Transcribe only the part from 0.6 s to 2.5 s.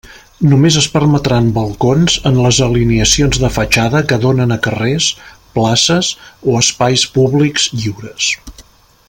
es permetran balcons en